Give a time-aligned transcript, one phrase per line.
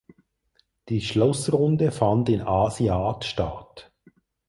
[0.89, 3.91] Die Schlussrunde fand in Aasiaat statt.